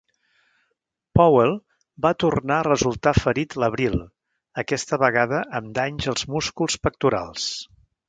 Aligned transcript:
Powell 1.19 1.53
va 2.05 2.13
tornar 2.23 2.57
a 2.57 2.65
resultar 2.69 3.15
ferit 3.19 3.55
l'abril, 3.65 4.01
aquesta 4.65 5.03
vegada 5.07 5.45
amb 5.61 5.73
danys 5.81 6.13
als 6.17 6.29
músculs 6.37 6.85
pectorals. 6.89 7.51